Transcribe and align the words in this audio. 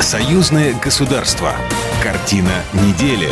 Союзное 0.00 0.72
государство. 0.72 1.54
Картина 2.02 2.64
недели. 2.72 3.30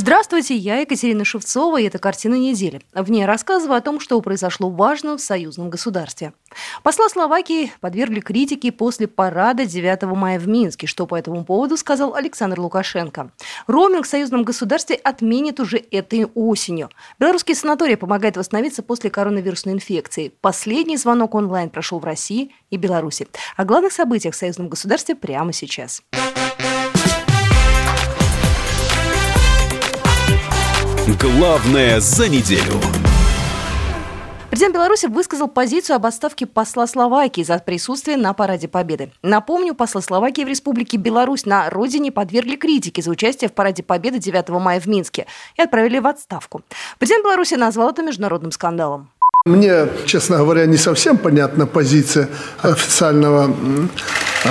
Здравствуйте, 0.00 0.54
я 0.54 0.78
Екатерина 0.78 1.24
Шевцова, 1.24 1.80
и 1.80 1.84
это 1.84 1.98
«Картина 1.98 2.36
недели». 2.36 2.80
В 2.94 3.10
ней 3.10 3.26
рассказываю 3.26 3.78
о 3.78 3.80
том, 3.80 3.98
что 3.98 4.20
произошло 4.20 4.70
важно 4.70 5.16
в 5.16 5.20
союзном 5.20 5.70
государстве. 5.70 6.34
Посла 6.84 7.08
Словакии 7.08 7.72
подвергли 7.80 8.20
критике 8.20 8.70
после 8.70 9.08
парада 9.08 9.66
9 9.66 10.02
мая 10.14 10.38
в 10.38 10.46
Минске, 10.46 10.86
что 10.86 11.04
по 11.08 11.16
этому 11.16 11.44
поводу 11.44 11.76
сказал 11.76 12.14
Александр 12.14 12.60
Лукашенко. 12.60 13.32
Роуминг 13.66 14.06
в 14.06 14.08
союзном 14.08 14.44
государстве 14.44 14.94
отменит 14.94 15.58
уже 15.58 15.82
этой 15.90 16.26
осенью. 16.26 16.90
Белорусский 17.18 17.56
санаторий 17.56 17.96
помогает 17.96 18.36
восстановиться 18.36 18.84
после 18.84 19.10
коронавирусной 19.10 19.74
инфекции. 19.74 20.32
Последний 20.40 20.96
звонок 20.96 21.34
онлайн 21.34 21.70
прошел 21.70 21.98
в 21.98 22.04
России 22.04 22.54
и 22.70 22.76
Беларуси. 22.76 23.26
О 23.56 23.64
главных 23.64 23.92
событиях 23.92 24.34
в 24.34 24.38
союзном 24.38 24.68
государстве 24.68 25.16
прямо 25.16 25.52
сейчас. 25.52 26.02
Главное 31.20 31.98
за 31.98 32.28
неделю. 32.28 32.74
Президент 34.50 34.72
Беларуси 34.76 35.06
высказал 35.06 35.48
позицию 35.48 35.96
об 35.96 36.06
отставке 36.06 36.46
посла 36.46 36.86
Словакии 36.86 37.42
за 37.42 37.58
присутствие 37.58 38.16
на 38.16 38.32
Параде 38.34 38.68
Победы. 38.68 39.10
Напомню, 39.24 39.74
посла 39.74 40.00
Словакии 40.00 40.44
в 40.44 40.48
Республике 40.48 40.96
Беларусь 40.96 41.44
на 41.44 41.70
родине 41.70 42.12
подвергли 42.12 42.54
критике 42.54 43.02
за 43.02 43.10
участие 43.10 43.50
в 43.50 43.52
Параде 43.52 43.82
Победы 43.82 44.20
9 44.20 44.48
мая 44.50 44.78
в 44.78 44.86
Минске 44.86 45.26
и 45.56 45.62
отправили 45.62 45.98
в 45.98 46.06
отставку. 46.06 46.62
Президент 47.00 47.24
Беларуси 47.24 47.54
назвал 47.54 47.90
это 47.90 48.02
международным 48.02 48.52
скандалом. 48.52 49.10
Мне, 49.44 49.88
честно 50.06 50.36
говоря, 50.36 50.66
не 50.66 50.76
совсем 50.76 51.18
понятна 51.18 51.66
позиция 51.66 52.28
официального 52.62 53.52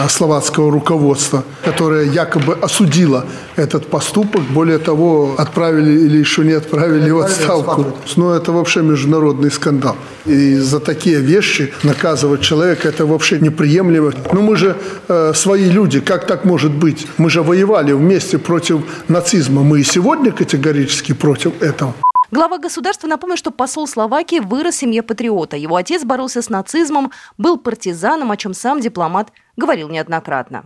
словацкого 0.10 0.72
руководства, 0.72 1.44
которое 1.64 2.06
якобы 2.06 2.54
осудило 2.62 3.26
этот 3.56 3.88
поступок. 3.88 4.42
Более 4.54 4.78
того, 4.78 5.36
отправили 5.38 6.06
или 6.06 6.18
еще 6.18 6.44
не 6.44 6.54
отправили 6.54 7.10
в 7.12 7.20
отставку. 7.20 7.86
Но 8.16 8.36
это 8.36 8.52
вообще 8.52 8.82
международный 8.82 9.52
скандал. 9.52 9.96
И 10.26 10.56
за 10.56 10.80
такие 10.80 11.22
вещи 11.22 11.74
наказывать 11.84 12.42
человека, 12.42 12.90
это 12.90 13.06
вообще 13.06 13.40
неприемлемо. 13.40 14.12
Ну 14.34 14.42
мы 14.42 14.56
же 14.56 14.76
э, 15.08 15.34
свои 15.34 15.70
люди, 15.70 16.00
как 16.00 16.28
так 16.28 16.46
может 16.46 16.72
быть? 16.72 17.08
Мы 17.18 17.30
же 17.30 17.42
воевали 17.42 17.94
вместе 17.94 18.38
против 18.38 18.82
нацизма. 19.08 19.64
Мы 19.64 19.80
и 19.80 19.84
сегодня 19.84 20.32
категорически 20.32 21.14
против 21.14 21.62
этого. 21.62 21.94
Глава 22.30 22.58
государства 22.58 23.08
напомнил, 23.08 23.38
что 23.38 23.52
посол 23.52 23.88
Словакии 23.88 24.40
вырос 24.40 24.76
в 24.76 24.80
семье 24.80 25.02
патриота. 25.02 25.56
Его 25.56 25.78
отец 25.78 26.04
боролся 26.04 26.42
с 26.42 26.50
нацизмом, 26.50 27.14
был 27.38 27.58
партизаном, 27.58 28.32
о 28.32 28.38
чем 28.38 28.54
сам 28.54 28.82
дипломат 28.82 29.32
говорил 29.56 29.88
неоднократно. 29.88 30.66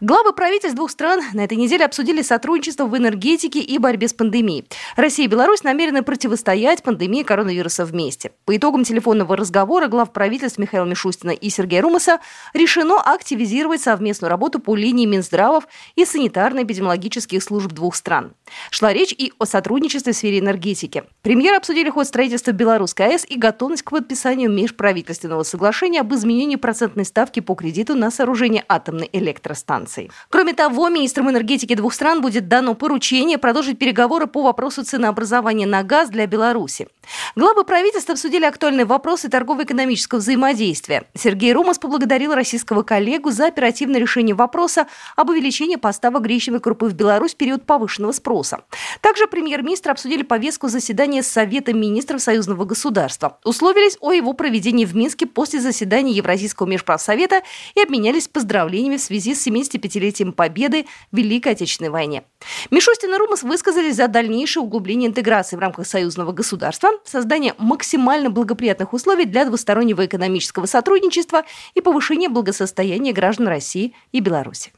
Главы 0.00 0.32
правительств 0.32 0.76
двух 0.76 0.92
стран 0.92 1.20
на 1.32 1.40
этой 1.40 1.56
неделе 1.56 1.84
обсудили 1.84 2.22
сотрудничество 2.22 2.84
в 2.86 2.96
энергетике 2.96 3.58
и 3.58 3.78
борьбе 3.78 4.06
с 4.06 4.14
пандемией. 4.14 4.64
Россия 4.94 5.26
и 5.26 5.28
Беларусь 5.28 5.64
намерены 5.64 6.04
противостоять 6.04 6.84
пандемии 6.84 7.24
коронавируса 7.24 7.84
вместе. 7.84 8.30
По 8.44 8.56
итогам 8.56 8.84
телефонного 8.84 9.36
разговора 9.36 9.88
глав 9.88 10.12
правительств 10.12 10.58
Михаила 10.58 10.84
Мишустина 10.84 11.32
и 11.32 11.50
Сергея 11.50 11.82
Румаса 11.82 12.20
решено 12.54 13.00
активизировать 13.00 13.80
совместную 13.80 14.30
работу 14.30 14.60
по 14.60 14.76
линии 14.76 15.04
Минздравов 15.04 15.66
и 15.96 16.04
санитарно-эпидемиологических 16.04 17.40
служб 17.40 17.72
двух 17.72 17.96
стран. 17.96 18.34
Шла 18.70 18.92
речь 18.92 19.12
и 19.12 19.32
о 19.40 19.46
сотрудничестве 19.46 20.12
в 20.12 20.16
сфере 20.16 20.38
энергетики. 20.38 21.02
Премьеры 21.22 21.56
обсудили 21.56 21.90
ход 21.90 22.06
строительства 22.06 22.52
Белорусской 22.52 23.06
АЭС 23.06 23.26
и 23.28 23.36
готовность 23.36 23.82
к 23.82 23.90
подписанию 23.90 24.48
межправительственного 24.48 25.42
соглашения 25.42 26.02
об 26.02 26.14
изменении 26.14 26.54
процентной 26.54 27.04
ставки 27.04 27.40
по 27.40 27.56
кредиту 27.56 27.96
на 27.96 28.12
сооружение 28.12 28.64
атомной 28.68 29.10
электростанции 29.12 29.87
санкций. 29.88 30.10
Кроме 30.28 30.52
того, 30.52 30.88
министрам 30.88 31.30
энергетики 31.30 31.74
двух 31.74 31.94
стран 31.94 32.20
будет 32.20 32.48
дано 32.48 32.74
поручение 32.74 33.38
продолжить 33.38 33.78
переговоры 33.78 34.26
по 34.26 34.42
вопросу 34.42 34.84
ценообразования 34.84 35.66
на 35.66 35.82
газ 35.82 36.10
для 36.10 36.26
Беларуси. 36.26 36.88
Главы 37.34 37.64
правительства 37.64 38.12
обсудили 38.12 38.44
актуальные 38.44 38.84
вопросы 38.84 39.28
торгово-экономического 39.28 40.18
взаимодействия. 40.18 41.04
Сергей 41.14 41.52
Румас 41.52 41.78
поблагодарил 41.78 42.34
российского 42.34 42.82
коллегу 42.82 43.30
за 43.30 43.46
оперативное 43.46 44.00
решение 44.00 44.34
вопроса 44.34 44.86
об 45.16 45.30
увеличении 45.30 45.76
поставок 45.76 46.22
гречневой 46.22 46.60
крупы 46.60 46.86
в 46.86 46.94
Беларусь 46.94 47.34
в 47.34 47.36
период 47.36 47.64
повышенного 47.64 48.12
спроса. 48.12 48.60
Также 49.00 49.26
премьер-министр 49.26 49.92
обсудили 49.92 50.22
повестку 50.22 50.68
заседания 50.68 51.22
Совета 51.22 51.72
министров 51.72 52.20
союзного 52.20 52.64
государства. 52.64 53.38
Условились 53.44 53.96
о 54.00 54.12
его 54.12 54.32
проведении 54.32 54.84
в 54.84 54.94
Минске 54.94 55.26
после 55.26 55.60
заседания 55.60 56.12
Евразийского 56.12 56.66
межправсовета 56.66 57.42
и 57.74 57.80
обменялись 57.82 58.28
поздравлениями 58.28 58.96
в 58.96 59.00
связи 59.00 59.34
с 59.34 59.42
75-летием 59.78 60.32
победы 60.32 60.86
в 61.12 61.16
Великой 61.16 61.52
Отечественной 61.52 61.90
войне. 61.90 62.24
Мишустин 62.70 63.14
и 63.14 63.18
Румас 63.18 63.42
высказались 63.42 63.96
за 63.96 64.08
дальнейшее 64.08 64.62
углубление 64.62 65.08
интеграции 65.08 65.56
в 65.56 65.60
рамках 65.60 65.86
союзного 65.86 66.32
государства, 66.32 66.90
создание 67.04 67.54
максимально 67.58 68.30
благоприятных 68.30 68.92
условий 68.92 69.24
для 69.24 69.44
двустороннего 69.44 70.04
экономического 70.06 70.66
сотрудничества 70.66 71.44
и 71.74 71.80
повышение 71.80 72.28
благосостояния 72.28 73.12
граждан 73.12 73.48
России 73.48 73.94
и 74.12 74.20
Беларуси. 74.20 74.72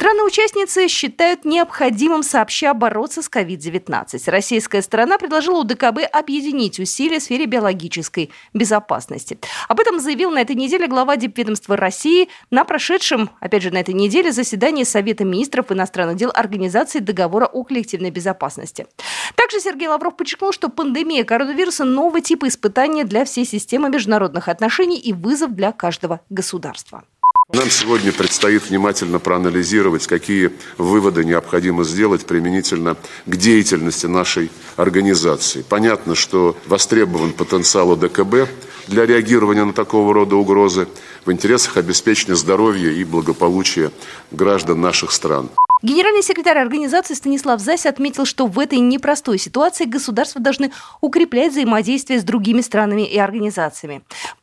Страны-участницы 0.00 0.88
считают 0.88 1.44
необходимым 1.44 2.22
сообща 2.22 2.72
бороться 2.72 3.20
с 3.20 3.28
COVID-19. 3.28 4.30
Российская 4.30 4.80
сторона 4.80 5.18
предложила 5.18 5.60
УДКБ 5.60 6.08
объединить 6.10 6.80
усилия 6.80 7.18
в 7.18 7.22
сфере 7.22 7.44
биологической 7.44 8.30
безопасности. 8.54 9.38
Об 9.68 9.78
этом 9.78 10.00
заявил 10.00 10.30
на 10.30 10.40
этой 10.40 10.56
неделе 10.56 10.86
глава 10.86 11.16
Дипведомства 11.16 11.76
России 11.76 12.30
на 12.50 12.64
прошедшем, 12.64 13.28
опять 13.40 13.62
же, 13.62 13.70
на 13.70 13.76
этой 13.76 13.92
неделе 13.92 14.32
заседании 14.32 14.84
Совета 14.84 15.24
министров 15.24 15.70
иностранных 15.70 16.16
дел 16.16 16.30
Организации 16.32 17.00
договора 17.00 17.44
о 17.44 17.62
коллективной 17.62 18.10
безопасности. 18.10 18.86
Также 19.34 19.60
Сергей 19.60 19.88
Лавров 19.88 20.16
подчеркнул, 20.16 20.52
что 20.52 20.70
пандемия 20.70 21.24
коронавируса– 21.24 21.84
новый 21.84 22.22
тип 22.22 22.44
испытания 22.44 23.04
для 23.04 23.26
всей 23.26 23.44
системы 23.44 23.90
международных 23.90 24.48
отношений 24.48 24.98
и 24.98 25.12
вызов 25.12 25.54
для 25.54 25.72
каждого 25.72 26.22
государства. 26.30 27.04
Нам 27.52 27.68
сегодня 27.68 28.12
предстоит 28.12 28.70
внимательно 28.70 29.18
проанализировать, 29.18 30.06
какие 30.06 30.52
выводы 30.78 31.24
необходимо 31.24 31.82
сделать 31.82 32.24
применительно 32.24 32.96
к 33.26 33.36
деятельности 33.36 34.06
нашей 34.06 34.50
организации. 34.76 35.64
Понятно, 35.68 36.14
что 36.14 36.56
востребован 36.66 37.32
потенциал 37.32 37.92
ОДКБ 37.92 38.48
для 38.86 39.04
реагирования 39.04 39.64
на 39.64 39.72
такого 39.72 40.14
рода 40.14 40.36
угрозы 40.36 40.86
в 41.24 41.32
интересах 41.32 41.76
обеспечения 41.76 42.36
здоровья 42.36 42.90
и 42.92 43.02
благополучия 43.04 43.90
граждан 44.30 44.80
наших 44.80 45.10
стран. 45.10 45.50
Генеральный 45.82 46.22
секретарь 46.22 46.58
организации 46.58 47.14
Станислав 47.14 47.60
Зась 47.60 47.86
отметил, 47.86 48.26
что 48.26 48.46
в 48.46 48.58
этой 48.58 48.78
непростой 48.78 49.38
ситуации 49.38 49.86
государства 49.86 50.40
должны 50.40 50.72
укреплять 51.00 51.52
взаимодействие 51.52 52.20
с 52.20 52.22
другими 52.22 52.60
странами 52.60 53.02
и 53.02 53.18
организациями. 53.18 54.02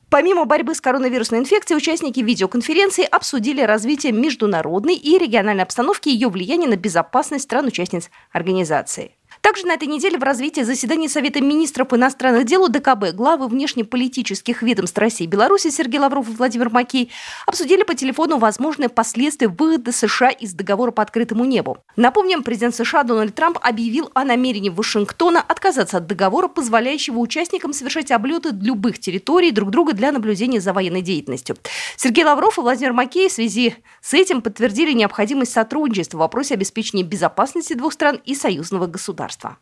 Помимо 0.09 0.45
борьбы 0.45 0.73
с 0.73 0.79
коронавирусной 0.79 1.39
инфекцией, 1.39 1.77
участники 1.77 2.21
видеоконференции 2.21 3.03
обсудили 3.03 3.61
развитие 3.61 4.13
международной 4.13 4.95
и 4.95 5.17
региональной 5.17 5.63
обстановки 5.63 6.07
и 6.07 6.13
ее 6.13 6.29
влияние 6.29 6.69
на 6.69 6.77
безопасность 6.77 7.43
стран-участниц 7.43 8.09
организации. 8.31 9.16
Также 9.47 9.65
на 9.65 9.75
этой 9.75 9.87
неделе 9.87 10.17
в 10.17 10.23
развитии 10.23 10.59
заседания 10.59 11.07
Совета 11.07 11.39
министров 11.39 11.93
иностранных 11.93 12.43
дел 12.43 12.63
УДКБ 12.65 13.13
главы 13.13 13.47
внешнеполитических 13.47 14.61
ведомств 14.61 14.97
России 14.97 15.23
и 15.23 15.27
Беларуси 15.27 15.69
Сергей 15.69 16.01
Лавров 16.01 16.27
и 16.27 16.33
Владимир 16.33 16.69
Макей 16.69 17.11
обсудили 17.45 17.83
по 17.83 17.95
телефону 17.95 18.39
возможные 18.39 18.89
последствия 18.89 19.47
выхода 19.47 19.93
США 19.93 20.31
из 20.31 20.53
договора 20.53 20.91
по 20.91 21.01
открытому 21.01 21.45
небу. 21.45 21.77
Напомним, 21.95 22.43
президент 22.43 22.75
США 22.75 23.03
Дональд 23.03 23.35
Трамп 23.35 23.57
объявил 23.61 24.11
о 24.13 24.25
намерении 24.25 24.69
Вашингтона 24.69 25.39
отказаться 25.39 25.95
от 25.99 26.07
договора, 26.07 26.49
позволяющего 26.49 27.17
участникам 27.19 27.71
совершать 27.71 28.11
облеты 28.11 28.49
любых 28.49 28.99
территорий 28.99 29.51
друг 29.51 29.69
друга 29.69 29.93
для 29.93 30.11
наблюдения 30.11 30.59
за 30.59 30.73
военной 30.73 31.01
деятельностью. 31.01 31.55
Сергей 31.95 32.25
Лавров 32.25 32.57
и 32.57 32.61
Владимир 32.61 32.91
Макей 32.91 33.29
в 33.29 33.31
связи 33.31 33.75
с 34.01 34.13
этим 34.13 34.41
подтвердили 34.41 34.91
необходимость 34.91 35.53
сотрудничества 35.53 36.17
в 36.17 36.19
вопросе 36.19 36.55
обеспечения 36.55 37.03
безопасности 37.03 37.75
двух 37.75 37.93
стран 37.93 38.19
и 38.25 38.35
союзного 38.35 38.87
государства 38.87 39.36
государства. 39.37 39.57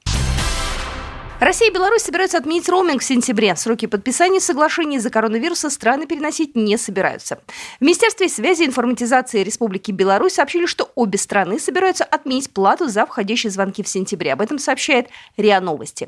Россия 1.41 1.69
и 1.69 1.73
Беларусь 1.73 2.01
собираются 2.01 2.37
отменить 2.37 2.69
роуминг 2.69 3.01
в 3.01 3.05
сентябре. 3.05 3.55
Сроки 3.57 3.87
подписания 3.87 4.39
соглашений 4.39 4.97
из-за 4.97 5.09
коронавируса 5.09 5.69
страны 5.69 6.07
переносить 6.07 6.55
не 6.55 6.77
собираются. 6.77 7.39
В 7.79 7.81
Министерстве 7.81 8.29
связи 8.29 8.63
и 8.63 8.65
информатизации 8.67 9.43
Республики 9.43 9.91
Беларусь 9.91 10.35
сообщили, 10.35 10.65
что 10.65 10.89
обе 10.95 11.17
страны 11.17 11.59
собираются 11.59 12.05
отменить 12.05 12.51
плату 12.51 12.87
за 12.87 13.05
входящие 13.05 13.51
звонки 13.51 13.83
в 13.83 13.87
сентябре. 13.89 14.31
Об 14.31 14.41
этом 14.41 14.59
сообщает 14.59 15.09
РИА 15.35 15.59
Новости. 15.59 16.07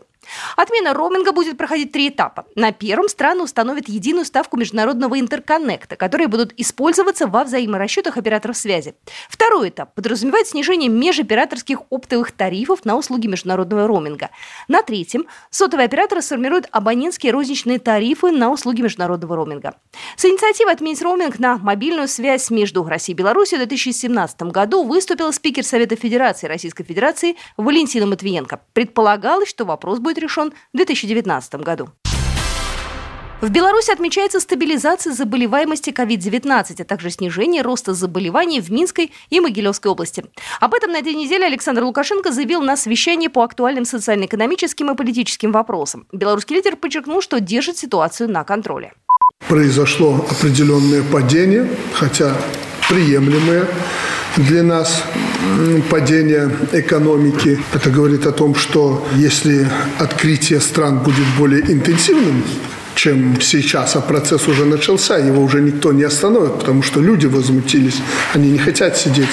Отмена 0.56 0.94
роуминга 0.94 1.32
будет 1.32 1.58
проходить 1.58 1.92
три 1.92 2.10
этапа. 2.10 2.46
На 2.56 2.72
первом 2.72 3.10
страны 3.10 3.44
установят 3.44 3.88
единую 3.88 4.26
ставку 4.26 4.58
международного 4.58 5.20
интерконнекта, 5.20 5.96
которые 5.96 6.28
будут 6.28 6.54
использоваться 6.58 7.28
во 7.28 7.44
взаиморасчетах 7.44 8.18
операторов 8.18 8.58
связи. 8.58 8.96
Второй 9.30 9.70
этап 9.70 9.94
подразумевает 9.94 10.48
снижение 10.48 10.90
межоператорских 10.90 11.82
оптовых 11.90 12.32
тарифов 12.32 12.86
на 12.86 12.96
услуги 12.96 13.28
международного 13.28 13.88
роуминга. 13.88 14.30
На 14.68 14.82
третьем 14.82 15.28
сотовые 15.50 15.86
операторы 15.86 16.22
сформируют 16.22 16.68
абонентские 16.72 17.32
розничные 17.32 17.80
тарифы 17.80 18.32
на 18.32 18.52
услуги 18.52 18.82
международного 18.82 19.36
роуминга. 19.36 19.76
С 20.16 20.26
инициативой 20.26 20.74
отменить 20.74 21.02
роуминг 21.02 21.40
на 21.40 21.58
мобильную 21.58 22.08
связь 22.08 22.50
между 22.50 22.84
Россией 22.84 23.16
и 23.16 23.18
Беларусью 23.18 23.58
в 23.58 23.62
2017 23.62 24.44
году 24.44 24.84
выступил 24.84 25.32
спикер 25.34 25.64
Совета 25.64 25.96
Федерации 25.96 26.48
Российской 26.48 26.84
Федерации 26.84 27.36
Валентина 27.58 28.06
Матвиенко. 28.06 28.62
Предполагалось, 28.74 29.50
что 29.50 29.66
вопрос 29.66 30.00
будет 30.00 30.17
решен 30.18 30.54
в 30.74 30.78
2019 30.78 31.56
году. 31.56 31.90
В 33.40 33.52
Беларуси 33.52 33.92
отмечается 33.92 34.40
стабилизация 34.40 35.14
заболеваемости 35.14 35.92
COVID-19, 35.92 36.82
а 36.82 36.84
также 36.86 37.12
снижение 37.12 37.62
роста 37.62 37.94
заболеваний 37.94 38.60
в 38.62 38.72
Минской 38.72 39.12
и 39.30 39.40
Могилевской 39.40 39.92
области. 39.92 40.26
Об 40.60 40.74
этом 40.74 40.92
на 40.92 40.98
этой 40.98 41.14
неделе 41.14 41.46
Александр 41.46 41.84
Лукашенко 41.84 42.32
заявил 42.32 42.64
на 42.64 42.76
совещании 42.76 43.28
по 43.28 43.44
актуальным 43.44 43.86
социально-экономическим 43.86 44.90
и 44.90 44.96
политическим 44.96 45.52
вопросам. 45.52 46.08
Белорусский 46.12 46.56
лидер 46.56 46.78
подчеркнул, 46.78 47.22
что 47.22 47.40
держит 47.40 47.78
ситуацию 47.78 48.28
на 48.28 48.44
контроле. 48.44 48.94
Произошло 49.48 50.16
определенное 50.32 51.04
падение, 51.04 51.70
хотя 51.94 52.36
приемлемое 52.90 53.68
для 54.36 54.64
нас 54.64 55.04
падение 55.90 56.52
экономики. 56.74 57.60
Это 57.74 57.90
говорит 57.90 58.26
о 58.26 58.32
том, 58.32 58.56
что 58.56 59.08
если 59.16 59.68
открытие 60.00 60.60
стран 60.60 61.00
будет 61.00 61.26
более 61.38 61.62
интенсивным, 61.62 62.44
чем 62.98 63.40
сейчас, 63.42 63.96
а 63.96 64.02
процесс 64.02 64.48
уже 64.48 64.66
начался, 64.66 65.18
его 65.18 65.44
уже 65.44 65.62
никто 65.62 65.94
не 65.94 66.04
остановит, 66.04 66.60
потому 66.60 66.82
что 66.82 67.00
люди 67.00 67.28
возмутились, 67.28 68.02
они 68.34 68.50
не 68.50 68.58
хотят 68.58 68.98
сидеть 68.98 69.30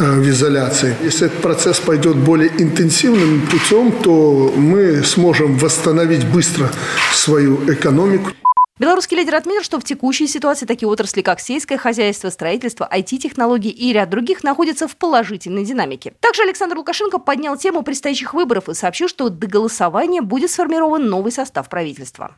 э, 0.00 0.20
в 0.20 0.28
изоляции. 0.28 0.96
Если 1.04 1.26
этот 1.26 1.40
процесс 1.40 1.78
пойдет 1.78 2.16
более 2.16 2.50
интенсивным 2.58 3.42
путем, 3.42 3.92
то 3.92 4.52
мы 4.56 5.04
сможем 5.04 5.56
восстановить 5.58 6.26
быстро 6.26 6.70
свою 7.14 7.60
экономику. 7.72 8.32
Белорусский 8.78 9.16
лидер 9.16 9.34
отметил, 9.34 9.64
что 9.64 9.80
в 9.80 9.84
текущей 9.84 10.28
ситуации 10.28 10.64
такие 10.64 10.88
отрасли, 10.88 11.22
как 11.22 11.40
сельское 11.40 11.78
хозяйство, 11.78 12.30
строительство, 12.30 12.88
IT-технологии 12.90 13.72
и 13.72 13.92
ряд 13.92 14.08
других 14.08 14.44
находятся 14.44 14.86
в 14.86 14.96
положительной 14.96 15.64
динамике. 15.64 16.14
Также 16.20 16.42
Александр 16.42 16.76
Лукашенко 16.76 17.18
поднял 17.18 17.56
тему 17.56 17.82
предстоящих 17.82 18.34
выборов 18.34 18.68
и 18.68 18.74
сообщил, 18.74 19.08
что 19.08 19.30
до 19.30 19.48
голосования 19.48 20.22
будет 20.22 20.52
сформирован 20.52 21.08
новый 21.08 21.32
состав 21.32 21.68
правительства. 21.68 22.36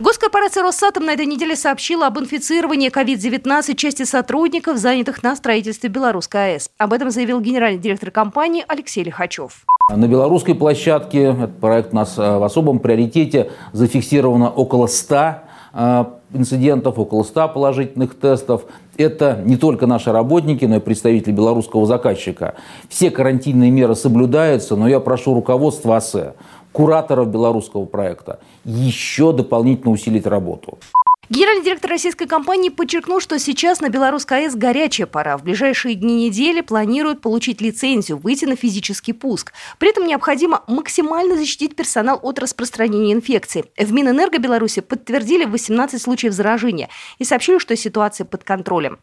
Госкорпорация 0.00 0.62
«Росатом» 0.62 1.06
на 1.06 1.14
этой 1.14 1.26
неделе 1.26 1.56
сообщила 1.56 2.06
об 2.06 2.20
инфицировании 2.20 2.88
COVID-19 2.88 3.74
части 3.74 4.04
сотрудников, 4.04 4.78
занятых 4.78 5.24
на 5.24 5.34
строительстве 5.34 5.88
Белорусской 5.88 6.52
АЭС. 6.52 6.70
Об 6.78 6.92
этом 6.92 7.10
заявил 7.10 7.40
генеральный 7.40 7.80
директор 7.80 8.12
компании 8.12 8.64
Алексей 8.68 9.02
Лихачев. 9.02 9.64
На 9.90 10.06
белорусской 10.06 10.54
площадке, 10.54 11.22
этот 11.24 11.58
проект 11.58 11.92
у 11.92 11.96
нас 11.96 12.16
э, 12.16 12.38
в 12.38 12.44
особом 12.44 12.78
приоритете, 12.78 13.50
зафиксировано 13.72 14.50
около 14.50 14.86
100 14.86 15.34
э, 15.72 16.04
инцидентов, 16.32 16.96
около 16.96 17.24
100 17.24 17.48
положительных 17.48 18.16
тестов. 18.16 18.66
Это 18.96 19.42
не 19.44 19.56
только 19.56 19.88
наши 19.88 20.12
работники, 20.12 20.64
но 20.64 20.76
и 20.76 20.80
представители 20.80 21.32
белорусского 21.32 21.86
заказчика. 21.86 22.54
Все 22.88 23.10
карантинные 23.10 23.72
меры 23.72 23.96
соблюдаются, 23.96 24.76
но 24.76 24.86
я 24.86 25.00
прошу 25.00 25.34
руководство 25.34 25.96
АСЭ 25.96 26.34
кураторов 26.72 27.28
белорусского 27.28 27.84
проекта 27.84 28.40
еще 28.64 29.32
дополнительно 29.32 29.92
усилить 29.92 30.26
работу. 30.26 30.78
Генеральный 31.30 31.62
директор 31.62 31.90
российской 31.90 32.24
компании 32.24 32.70
подчеркнул, 32.70 33.20
что 33.20 33.38
сейчас 33.38 33.82
на 33.82 33.90
Белорусской 33.90 34.44
АЭС 34.44 34.54
горячая 34.54 35.06
пора. 35.06 35.36
В 35.36 35.42
ближайшие 35.42 35.94
дни 35.94 36.24
недели 36.24 36.62
планируют 36.62 37.20
получить 37.20 37.60
лицензию, 37.60 38.16
выйти 38.16 38.46
на 38.46 38.56
физический 38.56 39.12
пуск. 39.12 39.52
При 39.78 39.90
этом 39.90 40.06
необходимо 40.06 40.64
максимально 40.68 41.36
защитить 41.36 41.76
персонал 41.76 42.18
от 42.22 42.38
распространения 42.38 43.12
инфекции. 43.12 43.66
В 43.76 43.92
Минэнерго 43.92 44.38
Беларуси 44.38 44.80
подтвердили 44.80 45.44
18 45.44 46.00
случаев 46.00 46.32
заражения 46.32 46.88
и 47.18 47.24
сообщили, 47.24 47.58
что 47.58 47.76
ситуация 47.76 48.24
под 48.24 48.42
контролем. 48.42 48.98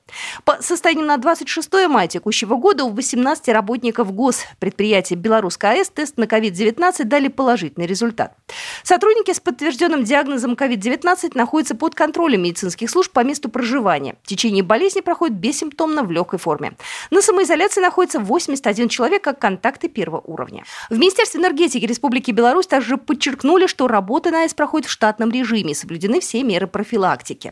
По 0.46 0.58
состоянию 0.62 1.06
на 1.06 1.18
26 1.18 1.72
мая 1.88 2.08
текущего 2.08 2.56
года 2.56 2.86
у 2.86 2.90
18 2.90 3.50
работников 3.50 4.12
госпредприятия 4.12 5.16
Белорусская 5.16 5.74
АЭС 5.74 5.90
тест 5.90 6.18
на 6.18 6.24
COVID-19 6.24 7.04
дали 7.04 7.28
положительный 7.28 7.86
результат. 7.86 8.36
Сотрудники 8.82 9.32
с 9.32 9.40
подтвержденным 9.40 10.04
диагнозом 10.04 10.54
COVID-19 10.54 11.34
находятся 11.36 11.76
под 11.76 11.94
контролем 11.94 12.15
контролем 12.16 12.44
медицинских 12.44 12.90
служб 12.90 13.12
по 13.12 13.26
месту 13.26 13.50
проживания. 13.50 14.16
Течение 14.24 14.64
болезни 14.64 15.02
проходит 15.02 15.36
бессимптомно 15.36 16.02
в 16.02 16.12
легкой 16.12 16.40
форме. 16.40 16.78
На 17.12 17.22
самоизоляции 17.22 17.82
находится 17.82 18.22
81 18.22 18.88
человек 18.88 19.22
как 19.22 19.38
контакты 19.38 19.90
первого 19.90 20.22
уровня. 20.22 20.64
В 20.90 20.98
Министерстве 20.98 21.42
энергетики 21.42 21.86
Республики 21.86 22.32
Беларусь 22.32 22.68
также 22.68 22.96
подчеркнули, 22.96 23.68
что 23.68 23.90
работа 23.90 24.32
на 24.32 24.44
АЭС 24.44 24.54
проходит 24.54 24.88
в 24.88 24.92
штатном 24.92 25.30
режиме, 25.30 25.76
соблюдены 25.76 26.22
все 26.22 26.42
меры 26.44 26.68
профилактики. 26.68 27.52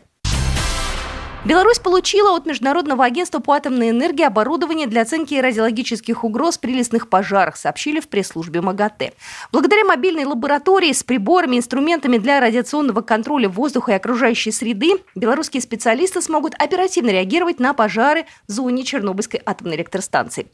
Беларусь 1.44 1.78
получила 1.78 2.34
от 2.34 2.46
Международного 2.46 3.04
агентства 3.04 3.38
по 3.38 3.52
атомной 3.52 3.90
энергии 3.90 4.24
оборудование 4.24 4.86
для 4.86 5.02
оценки 5.02 5.34
радиологических 5.34 6.24
угроз 6.24 6.56
при 6.56 6.72
лесных 6.72 7.10
пожарах, 7.10 7.58
сообщили 7.58 8.00
в 8.00 8.08
пресс-службе 8.08 8.62
МАГАТЭ. 8.62 9.12
Благодаря 9.52 9.84
мобильной 9.84 10.24
лаборатории 10.24 10.90
с 10.90 11.02
приборами, 11.02 11.58
инструментами 11.58 12.16
для 12.16 12.40
радиационного 12.40 13.02
контроля 13.02 13.50
воздуха 13.50 13.92
и 13.92 13.96
окружающей 13.96 14.52
среды, 14.52 14.92
белорусские 15.14 15.60
специалисты 15.60 16.22
смогут 16.22 16.54
оперативно 16.54 17.10
реагировать 17.10 17.60
на 17.60 17.74
пожары 17.74 18.24
в 18.48 18.52
зоне 18.52 18.82
Чернобыльской 18.82 19.42
атомной 19.44 19.76
электростанции. 19.76 20.46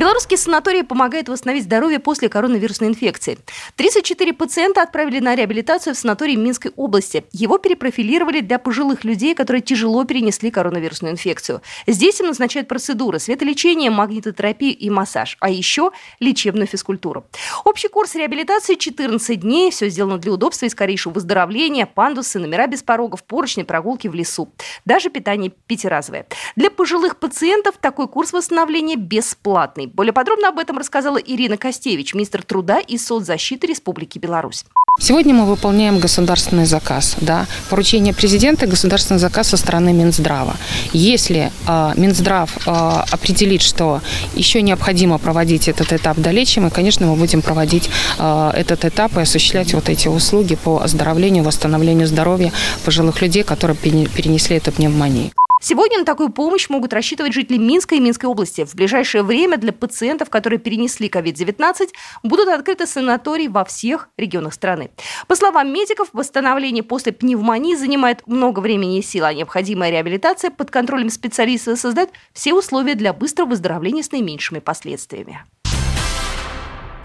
Белорусские 0.00 0.38
санатории 0.38 0.80
помогают 0.80 1.28
восстановить 1.28 1.64
здоровье 1.64 1.98
после 1.98 2.30
коронавирусной 2.30 2.88
инфекции. 2.88 3.36
34 3.76 4.32
пациента 4.32 4.80
отправили 4.80 5.18
на 5.20 5.34
реабилитацию 5.34 5.94
в 5.94 5.98
санаторий 5.98 6.36
Минской 6.36 6.72
области. 6.74 7.24
Его 7.32 7.58
перепрофилировали 7.58 8.40
для 8.40 8.58
пожилых 8.58 9.04
людей, 9.04 9.34
которые 9.34 9.60
тяжело 9.60 10.04
перенесли 10.04 10.50
коронавирусную 10.50 11.12
инфекцию. 11.12 11.60
Здесь 11.86 12.18
им 12.18 12.28
назначают 12.28 12.66
процедуры, 12.66 13.18
светолечение, 13.18 13.90
магнитотерапию 13.90 14.74
и 14.74 14.88
массаж, 14.88 15.36
а 15.38 15.50
еще 15.50 15.90
лечебную 16.18 16.66
физкультуру. 16.66 17.26
Общий 17.66 17.88
курс 17.88 18.14
реабилитации 18.14 18.76
14 18.76 19.38
дней. 19.38 19.70
Все 19.70 19.90
сделано 19.90 20.16
для 20.16 20.32
удобства 20.32 20.64
и 20.64 20.70
скорейшего 20.70 21.12
выздоровления. 21.12 21.84
Пандусы, 21.84 22.38
номера 22.38 22.66
без 22.68 22.82
порогов, 22.82 23.22
поручни, 23.22 23.64
прогулки 23.64 24.08
в 24.08 24.14
лесу. 24.14 24.50
Даже 24.86 25.10
питание 25.10 25.52
пятиразовое. 25.66 26.26
Для 26.56 26.70
пожилых 26.70 27.18
пациентов 27.18 27.74
такой 27.78 28.08
курс 28.08 28.32
восстановления 28.32 28.96
бесплатный. 28.96 29.89
Более 29.92 30.12
подробно 30.12 30.48
об 30.48 30.58
этом 30.58 30.78
рассказала 30.78 31.18
Ирина 31.18 31.56
Костевич, 31.56 32.14
министр 32.14 32.42
труда 32.42 32.80
и 32.80 32.96
соцзащиты 32.96 33.66
Республики 33.66 34.18
Беларусь. 34.18 34.64
Сегодня 34.98 35.34
мы 35.34 35.46
выполняем 35.46 35.98
государственный 35.98 36.66
заказ, 36.66 37.16
да, 37.20 37.46
поручение 37.68 38.12
президента, 38.12 38.66
государственный 38.66 39.20
заказ 39.20 39.48
со 39.48 39.56
стороны 39.56 39.92
Минздрава. 39.92 40.56
Если 40.92 41.52
э, 41.66 41.92
Минздрав 41.96 42.66
э, 42.66 42.70
определит, 43.10 43.62
что 43.62 44.00
еще 44.34 44.62
необходимо 44.62 45.18
проводить 45.18 45.68
этот 45.68 45.92
этап 45.92 46.18
долечи, 46.18 46.58
мы, 46.58 46.70
конечно, 46.70 47.06
мы 47.06 47.16
будем 47.16 47.40
проводить 47.40 47.88
э, 48.18 48.50
этот 48.54 48.84
этап 48.84 49.16
и 49.16 49.20
осуществлять 49.20 49.72
вот 49.74 49.88
эти 49.88 50.08
услуги 50.08 50.56
по 50.56 50.80
оздоровлению, 50.82 51.44
восстановлению 51.44 52.06
здоровья 52.06 52.52
пожилых 52.84 53.22
людей, 53.22 53.42
которые 53.42 53.76
перенесли 53.76 54.56
эту 54.56 54.72
пневмонию. 54.72 55.30
Сегодня 55.62 55.98
на 55.98 56.04
такую 56.06 56.30
помощь 56.30 56.70
могут 56.70 56.94
рассчитывать 56.94 57.34
жители 57.34 57.58
Минска 57.58 57.94
и 57.94 58.00
Минской 58.00 58.30
области. 58.30 58.64
В 58.64 58.74
ближайшее 58.74 59.22
время 59.22 59.58
для 59.58 59.72
пациентов, 59.72 60.30
которые 60.30 60.58
перенесли 60.58 61.10
COVID-19, 61.10 61.90
будут 62.22 62.48
открыты 62.48 62.86
санатории 62.86 63.46
во 63.46 63.66
всех 63.66 64.08
регионах 64.16 64.54
страны. 64.54 64.90
По 65.28 65.36
словам 65.36 65.70
медиков, 65.70 66.08
восстановление 66.14 66.82
после 66.82 67.12
пневмонии 67.12 67.74
занимает 67.74 68.26
много 68.26 68.60
времени 68.60 68.98
и 68.98 69.02
сил, 69.02 69.26
а 69.26 69.34
необходимая 69.34 69.90
реабилитация 69.90 70.50
под 70.50 70.70
контролем 70.70 71.10
специалистов 71.10 71.78
создает 71.78 72.08
все 72.32 72.54
условия 72.54 72.94
для 72.94 73.12
быстрого 73.12 73.50
выздоровления 73.50 74.02
с 74.02 74.12
наименьшими 74.12 74.60
последствиями. 74.60 75.44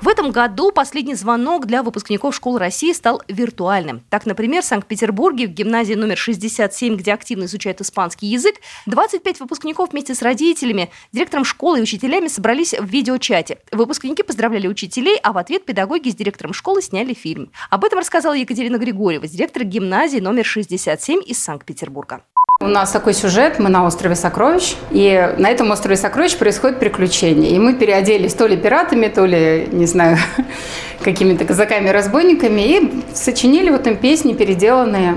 В 0.01 0.07
этом 0.07 0.31
году 0.31 0.71
последний 0.71 1.15
звонок 1.15 1.65
для 1.65 1.81
выпускников 1.81 2.35
школ 2.35 2.57
России 2.57 2.91
стал 2.91 3.23
виртуальным. 3.27 4.03
Так, 4.09 4.25
например, 4.25 4.61
в 4.61 4.65
Санкт-Петербурге 4.65 5.47
в 5.47 5.51
гимназии 5.51 5.93
номер 5.93 6.17
67, 6.17 6.95
где 6.95 7.13
активно 7.13 7.45
изучают 7.45 7.81
испанский 7.81 8.27
язык, 8.27 8.55
25 8.85 9.39
выпускников 9.39 9.91
вместе 9.91 10.13
с 10.13 10.21
родителями, 10.21 10.91
директором 11.11 11.45
школы 11.45 11.79
и 11.79 11.81
учителями 11.81 12.27
собрались 12.27 12.73
в 12.73 12.85
видеочате. 12.85 13.59
Выпускники 13.71 14.21
поздравляли 14.21 14.67
учителей, 14.67 15.17
а 15.23 15.33
в 15.33 15.37
ответ 15.37 15.65
педагоги 15.65 16.09
с 16.09 16.15
директором 16.15 16.53
школы 16.53 16.81
сняли 16.81 17.13
фильм. 17.13 17.51
Об 17.69 17.85
этом 17.85 17.99
рассказала 17.99 18.33
Екатерина 18.33 18.77
Григорьева, 18.77 19.27
директор 19.27 19.63
гимназии 19.63 20.19
номер 20.19 20.45
67 20.45 21.21
из 21.25 21.41
Санкт-Петербурга. 21.41 22.21
У 22.61 22.67
нас 22.67 22.91
такой 22.91 23.13
сюжет, 23.13 23.59
мы 23.59 23.67
на 23.67 23.85
острове 23.85 24.15
Сокровищ, 24.15 24.77
и 24.89 25.33
на 25.37 25.49
этом 25.49 25.71
острове 25.71 25.97
Сокровищ 25.97 26.37
происходит 26.37 26.79
приключение. 26.79 27.51
И 27.51 27.59
мы 27.59 27.73
переоделись 27.73 28.33
то 28.33 28.47
ли 28.47 28.55
пиратами, 28.55 29.09
то 29.09 29.25
ли, 29.25 29.67
не 29.73 29.85
знаю, 29.85 30.17
какими-то 31.03 31.43
казаками-разбойниками, 31.43 32.61
и 32.61 33.03
сочинили 33.13 33.69
вот 33.71 33.85
им 33.87 33.97
песни, 33.97 34.31
переделанные 34.33 35.15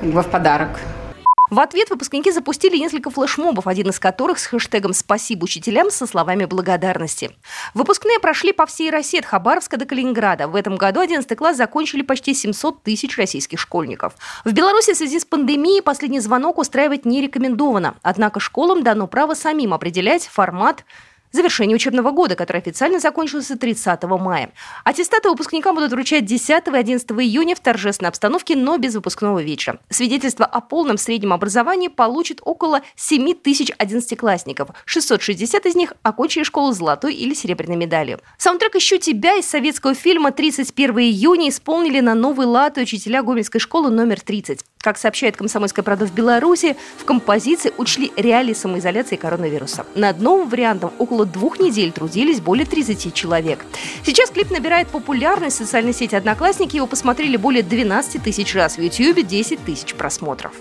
как 0.00 0.10
бы 0.10 0.22
в 0.22 0.26
подарок. 0.26 0.68
В 1.52 1.60
ответ 1.60 1.90
выпускники 1.90 2.30
запустили 2.32 2.78
несколько 2.78 3.10
флешмобов, 3.10 3.66
один 3.66 3.90
из 3.90 4.00
которых 4.00 4.38
с 4.38 4.46
хэштегом 4.46 4.94
«Спасибо 4.94 5.44
учителям» 5.44 5.90
со 5.90 6.06
словами 6.06 6.46
благодарности. 6.46 7.36
Выпускные 7.74 8.18
прошли 8.20 8.54
по 8.54 8.64
всей 8.64 8.88
России 8.88 9.18
от 9.18 9.26
Хабаровска 9.26 9.76
до 9.76 9.84
Калининграда. 9.84 10.48
В 10.48 10.56
этом 10.56 10.76
году 10.76 11.00
11 11.00 11.36
класс 11.36 11.58
закончили 11.58 12.00
почти 12.00 12.32
700 12.32 12.82
тысяч 12.82 13.18
российских 13.18 13.60
школьников. 13.60 14.14
В 14.46 14.52
Беларуси 14.52 14.94
в 14.94 14.96
связи 14.96 15.20
с 15.20 15.26
пандемией 15.26 15.82
последний 15.82 16.20
звонок 16.20 16.56
устраивать 16.56 17.04
не 17.04 17.20
рекомендовано. 17.20 17.96
Однако 18.00 18.40
школам 18.40 18.82
дано 18.82 19.06
право 19.06 19.34
самим 19.34 19.74
определять 19.74 20.26
формат 20.26 20.86
завершения 21.32 21.74
учебного 21.74 22.10
года, 22.10 22.36
который 22.36 22.58
официально 22.58 22.98
закончился 22.98 23.58
30 23.58 24.02
мая. 24.04 24.52
Attестаты 24.84 25.28
выпускникам 25.28 25.74
будут 25.74 25.92
вручать 25.92 26.24
10 26.24 26.68
и 26.68 26.76
11 26.76 27.10
июня 27.12 27.54
в 27.54 27.60
торжественной 27.60 28.10
обстановке, 28.10 28.54
но 28.56 28.76
без 28.76 28.94
выпускного 28.94 29.42
вечера. 29.42 29.80
Свидетельство 29.90 30.46
о 30.46 30.60
полном 30.60 30.98
среднем 30.98 31.32
образовании 31.32 31.88
получит 31.88 32.40
около 32.44 32.82
7 32.96 33.34
тысяч 33.34 33.72
одиннадцатиклассников. 33.78 34.70
660 34.84 35.66
из 35.66 35.74
них 35.74 35.94
окончили 36.02 36.44
школу 36.44 36.72
золотой 36.72 37.14
или 37.14 37.34
серебряной 37.34 37.76
медалью. 37.76 38.20
Саундтрек 38.38 38.76
«Ищу 38.76 38.98
тебя» 38.98 39.36
из 39.36 39.48
советского 39.48 39.94
фильма 39.94 40.30
«31 40.30 41.00
июня» 41.00 41.48
исполнили 41.48 42.00
на 42.00 42.14
новый 42.14 42.46
лад 42.46 42.76
учителя 42.78 43.22
Гомельской 43.22 43.60
школы 43.60 43.90
номер 43.90 44.20
30. 44.20 44.64
Как 44.82 44.98
сообщает 44.98 45.36
«Комсомольская 45.36 45.84
правда» 45.84 46.06
в 46.06 46.12
Беларуси, 46.12 46.76
в 46.98 47.04
композиции 47.04 47.72
учли 47.78 48.12
реалии 48.16 48.52
самоизоляции 48.52 49.14
коронавируса. 49.14 49.86
Над 49.94 50.20
новым 50.20 50.48
вариантом 50.48 50.90
около 50.98 51.24
двух 51.24 51.60
недель 51.60 51.92
трудились 51.92 52.40
более 52.40 52.66
30 52.66 53.14
человек. 53.14 53.64
Сейчас 54.04 54.30
клип 54.30 54.50
набирает 54.50 54.88
популярность 54.88 55.56
в 55.56 55.58
социальной 55.60 55.94
сети 55.94 56.16
«Одноклассники». 56.16 56.76
Его 56.76 56.88
посмотрели 56.88 57.36
более 57.36 57.62
12 57.62 58.24
тысяч 58.24 58.56
раз. 58.56 58.76
В 58.76 58.82
YouTube 58.82 59.24
10 59.24 59.64
тысяч 59.64 59.94
просмотров. 59.94 60.52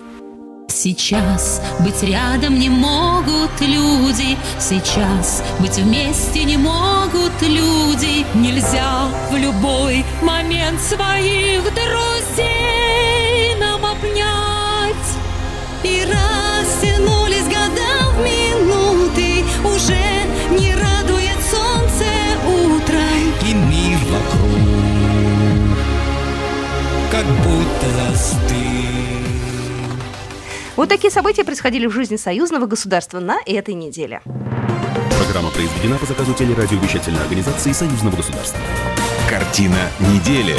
Сейчас 0.68 1.60
быть 1.80 2.04
рядом 2.04 2.60
не 2.60 2.70
могут 2.70 3.51
люди, 3.60 4.38
сейчас 4.60 5.44
быть 5.60 5.78
вместе 5.78 6.44
не 6.44 6.58
могут 6.58 7.34
люди. 7.42 8.25
Нельзя 8.36 9.08
в 9.32 9.36
любой 9.36 10.06
момент 10.22 10.80
своих 10.80 11.63
друзей 11.63 12.81
И 15.84 16.06
растянулись 16.06 17.46
года 17.46 18.12
в 18.14 18.20
минуты, 18.24 19.44
уже 19.66 19.98
не 20.52 20.76
радует 20.76 21.38
солнце 21.50 22.06
утром. 22.48 23.34
И 23.48 23.54
мир 23.54 23.98
вокруг, 24.10 24.52
как 27.12 27.26
будто 27.26 27.90
застыл. 27.98 28.62
Вот 30.76 30.90
такие 30.90 31.12
события 31.12 31.44
происходили 31.44 31.88
в 31.88 31.92
жизни 31.92 32.16
союзного 32.16 32.66
государства 32.66 33.20
на 33.20 33.40
этой 33.46 33.74
неделе. 33.74 34.22
Программа 35.18 35.50
произведена 35.52 35.98
по 35.98 36.06
заказу 36.06 36.34
телерадиовещательной 36.34 37.22
организации 37.22 37.72
Союзного 37.72 38.16
государства. 38.16 38.60
Картина 39.30 39.90
недели. 40.00 40.56